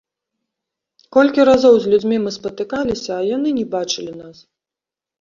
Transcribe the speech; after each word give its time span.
Колькі 1.17 1.45
разоў 1.51 1.77
з 1.85 1.93
людзьмі 1.93 2.17
мы 2.25 2.31
спатыкаліся, 2.41 3.11
а 3.21 3.31
яны 3.35 3.49
не 3.63 3.71
бачылі 3.79 4.19
нас! 4.23 4.37